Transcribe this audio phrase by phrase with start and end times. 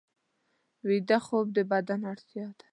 [0.87, 2.65] ویده خوب د بدن اړتیا ده